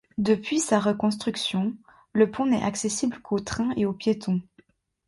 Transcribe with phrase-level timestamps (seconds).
[0.17, 1.75] Depuis sa reconstruction,
[2.13, 4.41] le pont n'est accessible qu'aux trains et aux piétons.